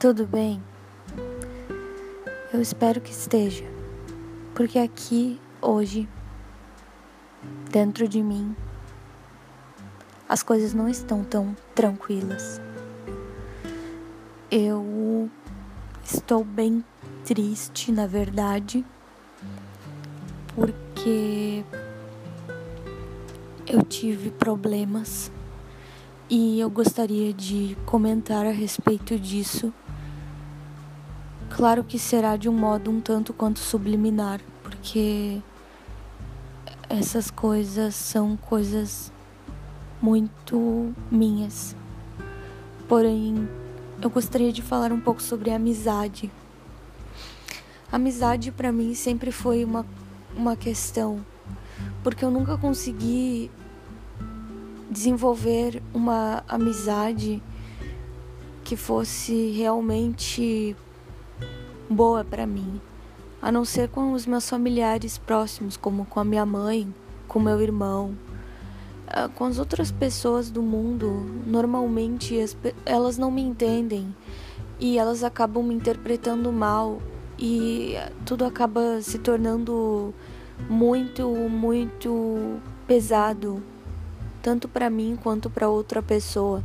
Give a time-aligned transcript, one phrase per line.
[0.00, 0.62] Tudo bem?
[2.54, 3.64] Eu espero que esteja,
[4.54, 6.08] porque aqui, hoje,
[7.72, 8.54] dentro de mim,
[10.28, 12.60] as coisas não estão tão tranquilas.
[14.48, 15.28] Eu
[16.04, 16.84] estou bem
[17.24, 18.86] triste, na verdade,
[20.54, 21.64] porque
[23.66, 25.28] eu tive problemas
[26.30, 29.74] e eu gostaria de comentar a respeito disso.
[31.58, 35.42] Claro que será de um modo um tanto quanto subliminar, porque
[36.88, 39.12] essas coisas são coisas
[40.00, 41.74] muito minhas.
[42.88, 43.48] Porém,
[44.00, 46.30] eu gostaria de falar um pouco sobre a amizade.
[47.90, 49.84] amizade para mim sempre foi uma,
[50.36, 51.26] uma questão,
[52.04, 53.50] porque eu nunca consegui
[54.88, 57.42] desenvolver uma amizade
[58.62, 60.76] que fosse realmente
[61.88, 62.80] boa para mim,
[63.40, 66.92] a não ser com os meus familiares próximos, como com a minha mãe,
[67.26, 68.16] com meu irmão.
[69.06, 71.10] Ah, com as outras pessoas do mundo,
[71.46, 72.36] normalmente
[72.84, 74.14] elas não me entendem
[74.78, 77.00] e elas acabam me interpretando mal
[77.38, 77.94] e
[78.26, 80.12] tudo acaba se tornando
[80.68, 83.62] muito, muito pesado
[84.42, 86.62] tanto para mim quanto para outra pessoa.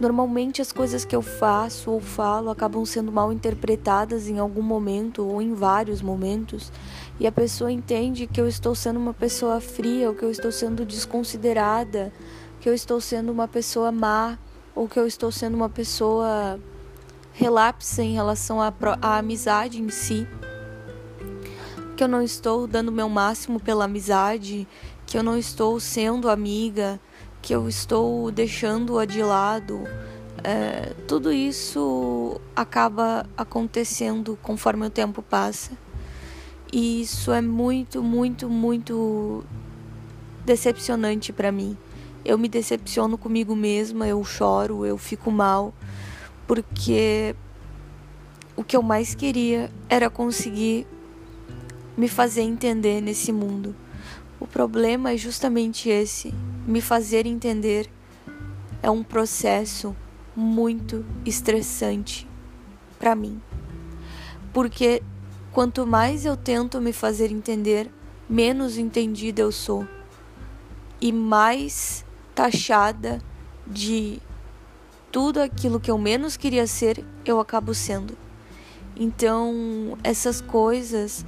[0.00, 5.22] Normalmente as coisas que eu faço ou falo acabam sendo mal interpretadas em algum momento
[5.22, 6.72] ou em vários momentos,
[7.20, 10.50] e a pessoa entende que eu estou sendo uma pessoa fria, ou que eu estou
[10.50, 12.10] sendo desconsiderada,
[12.60, 14.38] que eu estou sendo uma pessoa má,
[14.74, 16.58] ou que eu estou sendo uma pessoa
[17.34, 20.26] relapsa em relação à, à amizade em si.
[21.94, 24.66] Que eu não estou dando meu máximo pela amizade,
[25.04, 26.98] que eu não estou sendo amiga,
[27.42, 29.84] que eu estou deixando-a de lado.
[30.42, 35.72] É, tudo isso acaba acontecendo conforme o tempo passa.
[36.72, 39.44] E isso é muito, muito, muito
[40.44, 41.76] decepcionante para mim.
[42.24, 45.74] Eu me decepciono comigo mesma, eu choro, eu fico mal,
[46.46, 47.34] porque
[48.56, 50.86] o que eu mais queria era conseguir
[51.96, 53.74] me fazer entender nesse mundo.
[54.38, 56.34] O problema é justamente esse:
[56.70, 57.90] me fazer entender
[58.82, 59.94] é um processo
[60.34, 62.28] muito estressante
[62.98, 63.40] para mim.
[64.52, 65.02] Porque
[65.52, 67.90] quanto mais eu tento me fazer entender,
[68.28, 69.86] menos entendida eu sou
[71.00, 72.04] e mais
[72.34, 73.20] taxada
[73.66, 74.20] de
[75.10, 78.16] tudo aquilo que eu menos queria ser, eu acabo sendo.
[78.96, 81.24] Então, essas coisas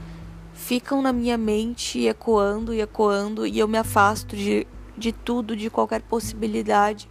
[0.53, 4.66] ficam na minha mente ecoando e ecoando e eu me afasto de,
[5.02, 7.08] de tudo, de qualquer possibilidade,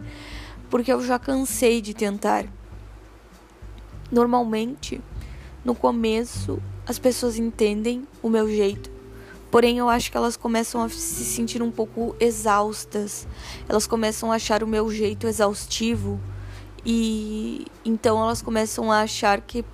[0.70, 2.46] porque eu já cansei de tentar.
[4.10, 5.00] Normalmente,
[5.64, 8.90] no começo, as pessoas entendem o meu jeito,
[9.50, 13.28] porém eu acho que elas começam a se sentir um pouco exaustas,
[13.68, 16.18] elas começam a achar o meu jeito exaustivo
[16.84, 19.64] e então elas começam a achar que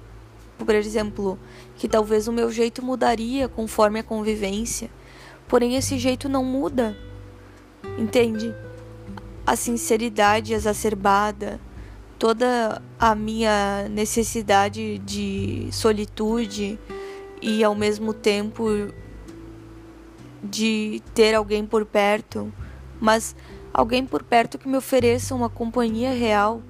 [0.64, 1.38] por exemplo,
[1.76, 4.90] que talvez o meu jeito mudaria conforme a convivência,
[5.46, 6.96] porém esse jeito não muda.
[7.98, 8.54] Entende?
[9.44, 11.60] A sinceridade exacerbada,
[12.19, 16.78] toda a minha necessidade de solitude
[17.42, 18.64] e ao mesmo tempo
[20.42, 22.53] de ter alguém por perto,
[23.00, 23.34] mas
[23.72, 26.62] alguém por perto que me ofereça uma companhia real.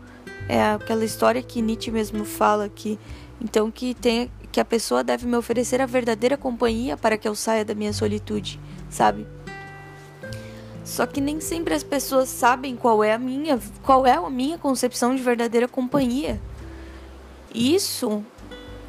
[0.48, 2.98] É aquela história que Nietzsche mesmo fala que
[3.40, 7.34] então que tem que a pessoa deve me oferecer a verdadeira companhia para que eu
[7.34, 9.26] saia da minha solitude, sabe?
[10.88, 14.56] Só que nem sempre as pessoas sabem qual é a minha, qual é a minha
[14.56, 16.40] concepção de verdadeira companhia.
[17.54, 18.24] Isso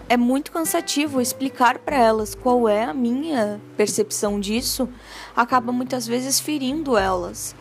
[0.07, 4.87] é muito cansativo explicar para elas qual é a minha percepção disso,
[5.35, 7.53] acaba muitas vezes ferindo elas.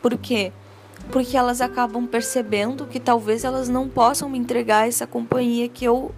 [0.00, 0.52] Por quê?
[1.10, 6.14] Porque elas acabam percebendo que talvez elas não possam me entregar essa companhia que eu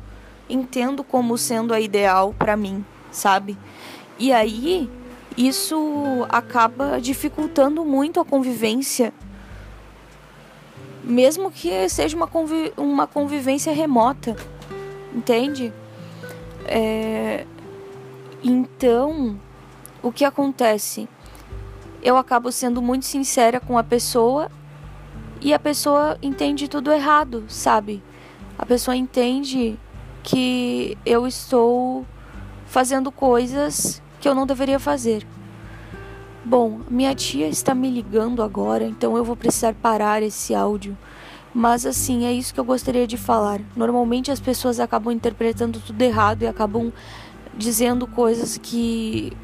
[0.46, 3.56] entendo como sendo a ideal para mim, sabe?
[4.18, 4.90] E aí
[5.36, 9.12] isso acaba dificultando muito a convivência,
[11.02, 14.36] mesmo que seja uma, conviv uma convivência remota,
[15.14, 15.72] entende?
[16.64, 17.46] É...
[18.42, 19.38] Então,
[20.02, 21.08] o que acontece?
[22.02, 24.50] Eu acabo sendo muito sincera com a pessoa
[25.40, 28.02] e a pessoa entende tudo errado, sabe?
[28.58, 29.78] A pessoa entende
[30.22, 32.06] que eu estou
[32.66, 35.26] fazendo coisas que eu não deveria fazer.
[36.44, 40.96] Bom, minha tia está me ligando agora, então eu vou precisar parar esse áudio.
[41.52, 43.60] Mas assim, é isso que eu gostaria de falar.
[43.76, 46.92] Normalmente as pessoas acabam interpretando tudo errado e acabam
[47.54, 49.36] dizendo coisas que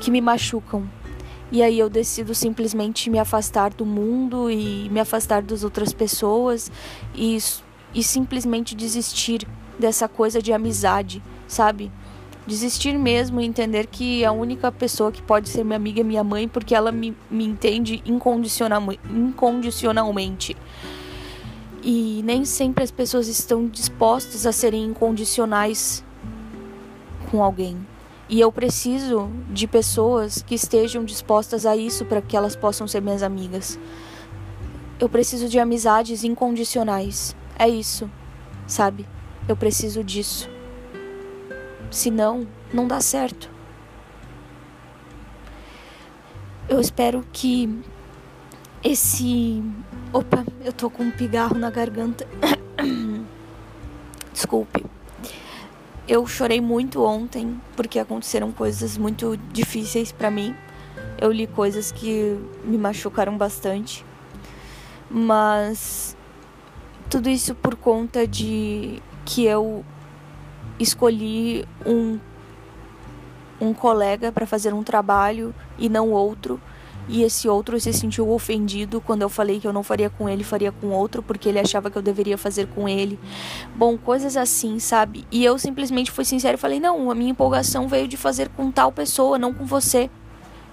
[0.00, 0.88] que me machucam.
[1.50, 6.70] E aí eu decido simplesmente me afastar do mundo e me afastar das outras pessoas
[7.14, 7.38] e,
[7.94, 9.46] e simplesmente desistir
[9.78, 11.90] dessa coisa de amizade, sabe?
[12.46, 16.24] Desistir mesmo e entender que a única pessoa que pode ser minha amiga é minha
[16.24, 20.56] mãe, porque ela me, me entende incondicional, incondicionalmente.
[21.84, 26.04] E nem sempre as pessoas estão dispostas a serem incondicionais
[27.30, 27.86] com alguém.
[28.28, 33.00] E eu preciso de pessoas que estejam dispostas a isso para que elas possam ser
[33.02, 33.78] minhas amigas.
[34.98, 37.36] Eu preciso de amizades incondicionais.
[37.58, 38.10] É isso,
[38.66, 39.06] sabe?
[39.48, 40.48] Eu preciso disso.
[41.92, 43.50] Senão, não dá certo.
[46.66, 47.68] Eu espero que
[48.82, 49.62] esse.
[50.10, 52.26] Opa, eu tô com um pigarro na garganta.
[54.32, 54.86] Desculpe.
[56.08, 60.56] Eu chorei muito ontem porque aconteceram coisas muito difíceis para mim.
[61.20, 64.02] Eu li coisas que me machucaram bastante.
[65.10, 66.16] Mas
[67.10, 69.84] tudo isso por conta de que eu
[70.82, 72.18] escolhi um,
[73.60, 76.60] um colega para fazer um trabalho e não outro.
[77.08, 80.44] E esse outro se sentiu ofendido quando eu falei que eu não faria com ele,
[80.44, 83.18] faria com outro, porque ele achava que eu deveria fazer com ele.
[83.74, 85.26] Bom, coisas assim, sabe?
[85.30, 88.70] E eu simplesmente fui sincero e falei: não, a minha empolgação veio de fazer com
[88.70, 90.08] tal pessoa, não com você.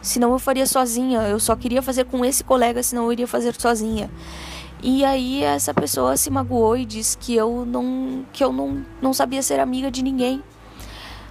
[0.01, 1.21] Senão eu faria sozinha.
[1.21, 4.09] Eu só queria fazer com esse colega, senão eu iria fazer sozinha.
[4.81, 9.13] E aí essa pessoa se magoou e disse que eu não que eu não, não
[9.13, 10.41] sabia ser amiga de ninguém.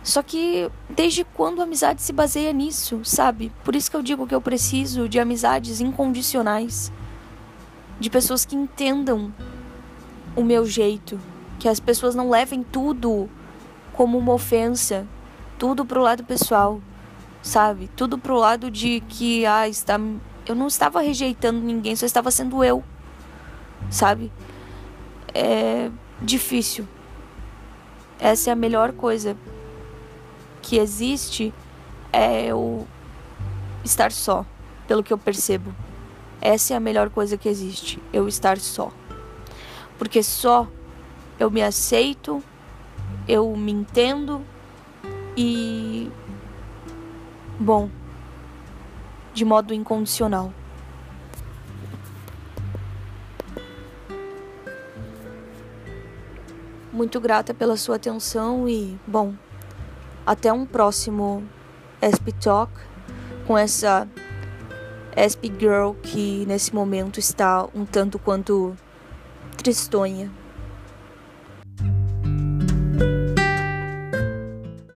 [0.03, 3.51] Só que desde quando a amizade se baseia nisso, sabe?
[3.65, 6.93] Por isso que eu digo que eu preciso de amizades incondicionais.
[7.99, 9.33] De pessoas que entendam
[10.37, 11.19] o meu jeito,
[11.59, 13.29] que as pessoas não levem tudo
[13.93, 15.07] como uma ofensa,
[15.59, 16.81] tudo pro lado pessoal,
[17.43, 17.91] sabe?
[17.97, 19.99] Tudo pro lado de que ah, está
[20.47, 22.85] eu não estava rejeitando ninguém, só estava sendo eu
[23.91, 24.33] sabe?
[25.35, 25.91] É
[26.21, 26.87] difícil.
[28.19, 29.37] Essa é a melhor coisa
[30.61, 31.55] que existe
[32.13, 32.87] é o
[33.85, 34.45] estar só,
[34.87, 35.75] pelo que eu percebo.
[36.41, 38.93] Essa é a melhor coisa que existe, eu estar só.
[39.99, 40.69] Porque só
[41.39, 42.43] eu me aceito,
[43.27, 44.43] eu me entendo
[45.37, 46.11] e
[47.59, 47.89] bom,
[49.33, 50.53] de modo incondicional.
[56.99, 59.33] Muito grata pela sua atenção e, bom,
[60.27, 61.45] até um próximo
[62.03, 62.73] SP Talk
[63.47, 64.09] com essa
[65.15, 68.77] SP Girl que nesse momento está um tanto quanto
[69.57, 70.29] tristonha.